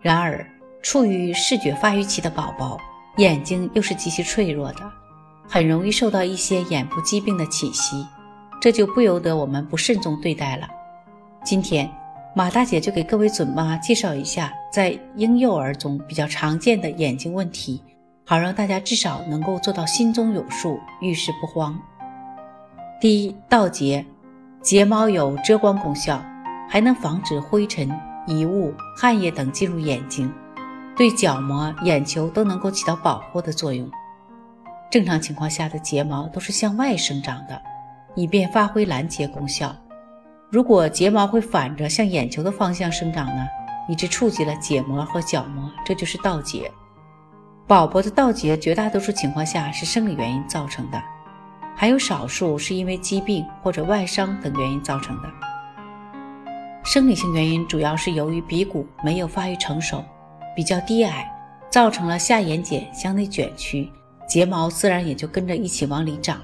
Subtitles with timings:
[0.00, 0.46] 然而
[0.82, 2.78] 处于视觉发育期的宝宝
[3.16, 4.80] 眼睛又是极其脆弱的，
[5.48, 8.06] 很容易受到一些眼部疾病的侵袭，
[8.60, 10.68] 这就不由得我们不慎重对待了。
[11.44, 11.90] 今天
[12.34, 17.82] 马大姐就给各位准妈介绍一下在婴幼儿中比较常见的眼睛问题，
[18.24, 21.78] 好让大家至少能够做到心中有数，遇事不慌。
[23.00, 24.04] 第一，倒睫。
[24.60, 26.20] 睫毛有遮光功效，
[26.68, 27.88] 还能防止灰尘、
[28.28, 30.30] 异物、汗液等进入眼睛，
[30.94, 33.90] 对角膜、眼球都能够起到保护的作用。
[34.90, 37.60] 正常情况下的睫毛都是向外生长的，
[38.14, 39.74] 以便发挥拦截功效。
[40.50, 43.46] 如果睫毛会反着向眼球的方向生长呢，
[43.88, 46.70] 以致触及了结膜和角膜，这就是倒睫。
[47.66, 51.02] 宝宝的倒睫绝大多数情况下是生理原因造成的。
[51.74, 55.28] 还有少数是因为疾病或者外伤等原因造成的。
[56.90, 60.02] 生理性原因主要是由于鼻骨没有发育成熟，
[60.56, 61.30] 比较低矮，
[61.68, 63.92] 造成了下眼睑向内卷曲，
[64.26, 66.40] 睫毛自然也就跟着一起往里长。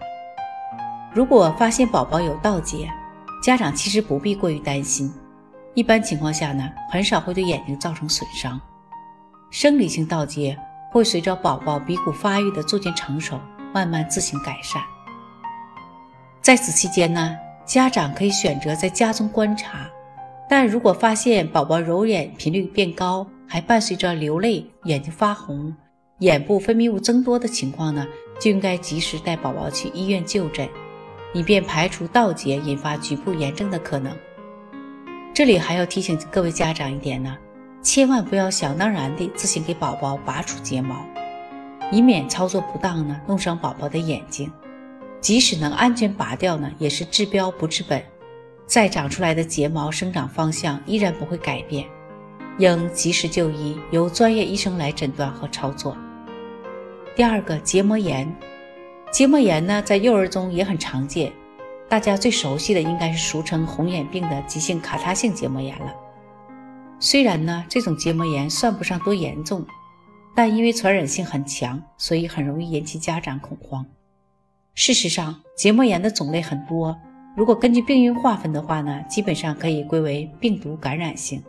[1.15, 2.87] 如果发现宝宝有倒睫，
[3.43, 5.11] 家长其实不必过于担心，
[5.73, 8.61] 一般情况下呢，很少会对眼睛造成损伤。
[9.51, 10.59] 生理性倒睫
[10.93, 13.41] 会随着宝宝鼻骨发育的逐渐成熟，
[13.73, 14.83] 慢慢自行改善。
[16.43, 17.35] 在此期间呢，
[17.65, 19.89] 家长可以选择在家中观察，
[20.49, 25.75] 但如果发现宝宝揉眼频率变高，还伴随着流泪、眼睛发红、
[26.19, 28.07] 眼部分泌物增多的情况呢，
[28.39, 30.69] 就应该及时带宝宝去医院就诊，
[31.33, 34.17] 以便排除倒睫引发局部炎症的可能。
[35.33, 37.37] 这里还要提醒各位家长一点呢，
[37.83, 41.05] 千万不要想当然地自行给宝宝拔除睫毛，
[41.91, 44.51] 以免操作不当呢，弄伤宝宝的眼睛。
[45.21, 48.03] 即使能安全拔掉呢，也是治标不治本，
[48.67, 51.87] 再长出来的睫毛生长方向依然不会改变，
[52.59, 55.97] 应及时就医，由专业医生来诊断和操作。
[57.15, 58.35] 第二个，结膜炎，
[59.13, 61.33] 结膜炎呢在幼儿中也很常见，
[61.89, 65.95] 大家最熟悉的应该是俗称红眼病的急性卡他性结膜炎了。
[66.99, 69.65] 虽然呢这种结膜炎算不上多严重，
[70.35, 73.85] 但因为传染性很强，所以很容易引起家长恐慌。
[74.75, 76.99] 事实上，结膜炎的种类很多。
[77.37, 81.43] 如果根据病因划分的话呢，基本上可以归为病毒感染性、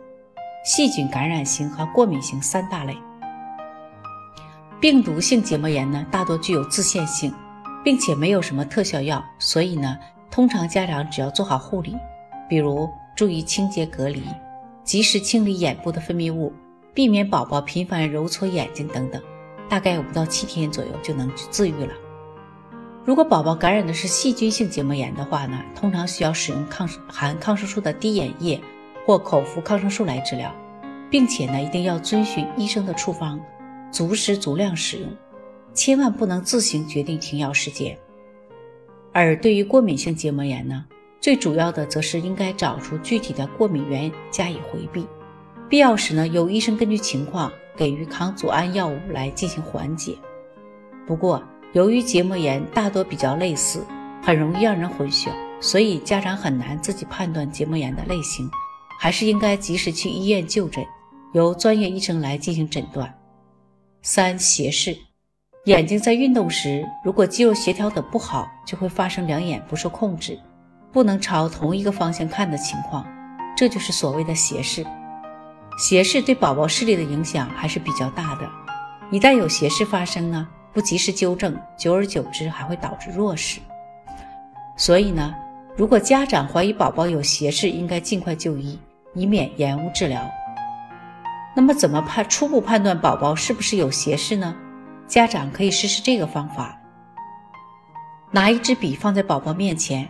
[0.64, 2.96] 细菌感染性和过敏性三大类。
[4.80, 7.32] 病毒性结膜炎呢，大多具有自限性，
[7.84, 9.96] 并且没有什么特效药，所以呢，
[10.28, 11.96] 通常家长只要做好护理，
[12.48, 14.24] 比如注意清洁隔离，
[14.82, 16.52] 及时清理眼部的分泌物，
[16.92, 19.22] 避免宝宝频繁揉搓眼睛等等，
[19.68, 21.94] 大概五到七天左右就能治愈了。
[23.06, 28.60] 如果宝宝感染的是细菌性结膜炎的话呢，通常需要使用抗含抗生素的滴眼液
[29.06, 30.52] 或口服抗生素来治疗，
[31.08, 33.40] 并且呢一定要遵循医生的处方，
[33.92, 35.08] 足时足量使用，
[35.72, 37.96] 千万不能自行决定停药时间。
[39.12, 40.84] 而对于过敏性结膜炎呢，
[41.20, 45.06] 最主要的则是应该找出具体的过敏源加以回避，
[45.68, 50.16] 必要时呢由医生根据情况给予抗组胺药物来进行缓解。
[51.06, 51.40] 不过，
[51.76, 53.84] 由于结膜炎大多比较类似，
[54.22, 55.28] 很容易让人混淆，
[55.60, 58.50] 所以家长很难自己判断结膜炎的类型，
[58.98, 60.82] 还是应该及时去医院就诊，
[61.34, 63.14] 由专业医生来进行诊断。
[64.00, 64.96] 三、斜视，
[65.66, 70.40] 眼睛在运动时，如果肌肉协调的不好，就会发生两眼不受控制，
[70.90, 73.06] 不能朝同一个方向看的情况，
[73.54, 74.82] 这就是所谓的斜视。
[75.78, 78.50] 斜视对宝宝视力的影响还是比较大的，
[79.10, 80.48] 一旦有斜视发生呢？
[80.76, 83.60] 不及时纠正，久而久之还会导致弱视。
[84.76, 85.34] 所以呢，
[85.74, 88.78] 如果家长怀疑宝宝有斜视，应该尽快就医，
[89.14, 90.20] 以免延误治疗。
[91.54, 94.54] 那么，怎么判初步判断宝宝是不是有斜视呢？
[95.06, 96.78] 家长可以试试这个方法：
[98.30, 100.06] 拿一支笔放在宝宝面前，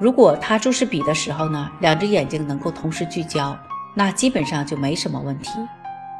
[0.00, 3.56] 如果他注视笔的时候呢，两只眼睛能够同时聚焦，
[3.94, 5.52] 那基本上就没什么问题。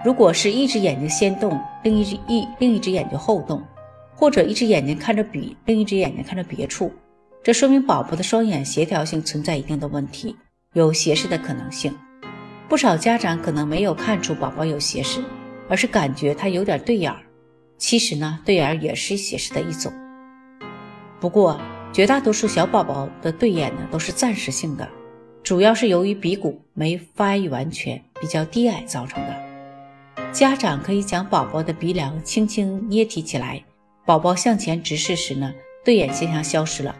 [0.05, 3.61] 如果是一只眼睛先动，另一只一另一只眼睛后动。
[4.21, 6.93] 或者一只眼睛看着笔，另一只眼睛看着别处，
[7.43, 10.37] 这说明宝宝的双眼协调性存在一定的问题，
[10.75, 11.97] 有斜视的可能性。
[12.69, 15.25] 不少家长可能没有看出宝宝有斜视，
[15.71, 17.19] 而是感觉他有点对眼儿。
[17.79, 19.91] 其实呢，对眼儿也是斜视的一种。
[21.19, 21.59] 不过，
[21.91, 24.87] 绝大多数小宝宝的对眼呢都是暂时性的，
[25.43, 29.35] 主要是由于鼻骨没发育完全、比较低矮造成的。
[30.31, 33.65] 家长可以将宝宝的鼻梁轻轻捏提起来，
[34.11, 35.55] 宝宝向前直视时呢，
[35.85, 36.97] 对眼现象消失了，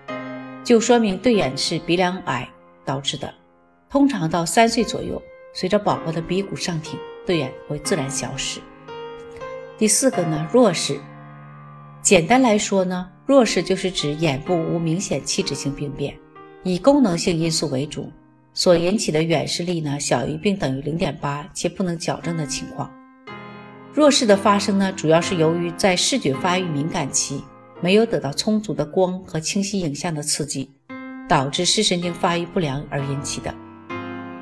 [0.63, 2.49] 就说明对眼是鼻梁矮
[2.85, 3.35] 导致的。
[3.91, 5.21] 通常到三岁左右，
[5.53, 6.97] 随着宝宝的鼻骨上挺，
[7.27, 8.61] 对眼会自然消失。
[9.77, 11.01] 第四个呢，弱视。
[12.01, 16.17] 简单来说呢，弱视就是指眼部无明显器质性病变，
[16.63, 18.09] 以功能性因素为主，
[18.55, 22.89] 所引起的远视力呢小于并等于零点八且不能矫正的情况。
[23.93, 27.43] 弱视的发生呢，主要是由于在视觉发育敏感期
[27.81, 30.71] 没有得到充足的光和清晰影像的刺激，
[31.29, 33.53] 导致视神经发育不良而引起的。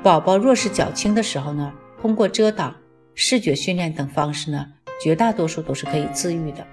[0.03, 2.75] 宝宝弱视较轻的时候呢，通过遮挡、
[3.15, 4.65] 视觉训练等方式呢，
[5.01, 6.65] 绝大多数都是可以自愈的。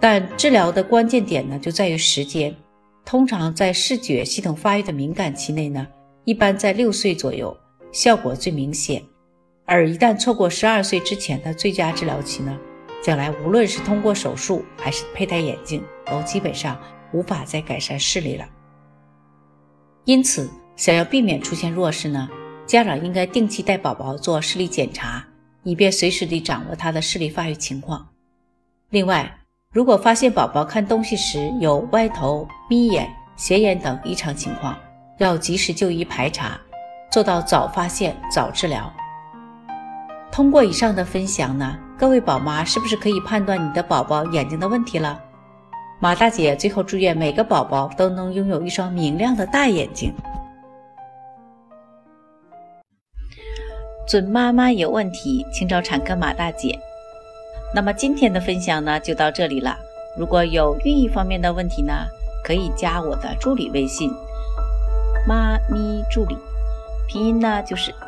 [0.00, 2.54] 但治疗的关键点呢，就在于时间。
[3.04, 5.86] 通常在视觉系统发育的敏感期内呢，
[6.24, 7.56] 一般在六岁左右，
[7.90, 9.02] 效果最明显。
[9.68, 12.58] 而一旦错过十二岁之前的最佳治疗期呢，
[13.02, 16.80] 将来无论是通过手术还是佩戴眼镜，都基本上
[17.12, 18.48] 无法再改善视力了。
[20.04, 22.26] 因此，想要避免出现弱视呢，
[22.66, 25.22] 家长应该定期带宝宝做视力检查，
[25.64, 28.08] 以便随时地掌握他的视力发育情况。
[28.88, 29.30] 另外，
[29.70, 33.06] 如果发现宝宝看东西时有歪头、眯眼、
[33.36, 34.74] 斜眼等异常情况，
[35.18, 36.58] 要及时就医排查，
[37.10, 38.90] 做到早发现、早治疗。
[40.30, 45.20] 通过以上的分享呢，各位宝妈是不是可以判断你的宝宝眼睛的问题了？
[46.00, 50.14] 马大姐最后祝愿每个宝宝都能拥有一双明亮的大眼睛。
[54.06, 56.78] 准妈妈有问题，请找产科马大姐。
[57.74, 59.76] 那么今天的分享呢，就到这里了。
[60.16, 61.92] 如果有孕育方面的问题呢，
[62.44, 64.10] 可以加我的助理微信
[65.26, 66.38] “妈咪助理”，
[67.06, 67.92] 拼音呢就是